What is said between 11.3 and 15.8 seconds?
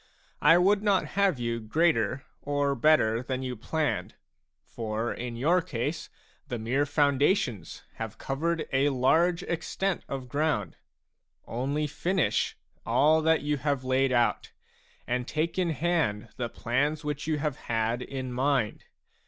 only finish all that you have laid out, and take in